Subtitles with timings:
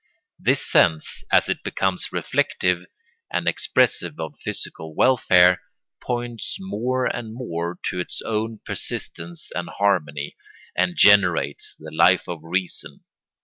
[0.39, 2.87] This sense, as it becomes reflective
[3.31, 5.61] and expressive of physical welfare,
[6.01, 10.35] points more and more to its own persistence and harmony,
[10.75, 13.03] and generates the Life of Reason.